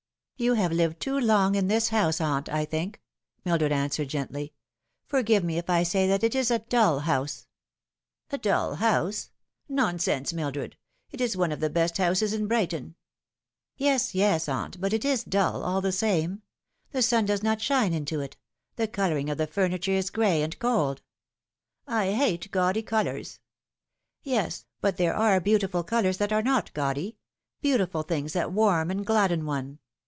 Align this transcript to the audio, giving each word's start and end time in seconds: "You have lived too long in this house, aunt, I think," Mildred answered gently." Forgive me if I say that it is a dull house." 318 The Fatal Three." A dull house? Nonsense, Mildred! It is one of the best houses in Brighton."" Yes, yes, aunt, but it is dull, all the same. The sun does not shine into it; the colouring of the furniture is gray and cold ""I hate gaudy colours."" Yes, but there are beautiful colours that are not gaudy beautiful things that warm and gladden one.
"You 0.37 0.55
have 0.55 0.71
lived 0.71 0.99
too 0.99 1.19
long 1.19 1.53
in 1.53 1.67
this 1.67 1.89
house, 1.89 2.19
aunt, 2.19 2.49
I 2.49 2.65
think," 2.65 2.99
Mildred 3.45 3.71
answered 3.71 4.07
gently." 4.09 4.53
Forgive 5.05 5.43
me 5.43 5.59
if 5.59 5.69
I 5.69 5.83
say 5.83 6.07
that 6.07 6.23
it 6.23 6.33
is 6.33 6.49
a 6.49 6.57
dull 6.57 7.01
house." 7.01 7.45
318 8.31 8.31
The 8.31 8.37
Fatal 8.39 8.69
Three." 8.75 8.85
A 8.87 8.87
dull 8.87 8.89
house? 9.05 9.29
Nonsense, 9.69 10.33
Mildred! 10.33 10.77
It 11.11 11.21
is 11.21 11.37
one 11.37 11.51
of 11.51 11.59
the 11.59 11.69
best 11.69 11.99
houses 11.99 12.33
in 12.33 12.47
Brighton."" 12.47 12.95
Yes, 13.77 14.15
yes, 14.15 14.49
aunt, 14.49 14.81
but 14.81 14.93
it 14.93 15.05
is 15.05 15.23
dull, 15.23 15.61
all 15.61 15.79
the 15.79 15.91
same. 15.91 16.41
The 16.89 17.03
sun 17.03 17.27
does 17.27 17.43
not 17.43 17.61
shine 17.61 17.93
into 17.93 18.19
it; 18.19 18.35
the 18.77 18.87
colouring 18.87 19.29
of 19.29 19.37
the 19.37 19.45
furniture 19.45 19.91
is 19.91 20.09
gray 20.09 20.41
and 20.41 20.57
cold 20.57 21.03
""I 21.85 22.13
hate 22.13 22.49
gaudy 22.49 22.81
colours."" 22.81 23.41
Yes, 24.23 24.65
but 24.79 24.97
there 24.97 25.13
are 25.13 25.39
beautiful 25.39 25.83
colours 25.83 26.17
that 26.17 26.33
are 26.33 26.41
not 26.41 26.73
gaudy 26.73 27.19
beautiful 27.61 28.01
things 28.01 28.33
that 28.33 28.51
warm 28.51 28.89
and 28.89 29.05
gladden 29.05 29.45
one. 29.45 29.77